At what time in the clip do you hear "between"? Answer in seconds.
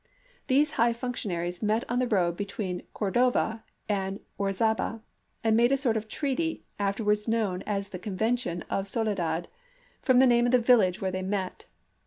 2.35-2.81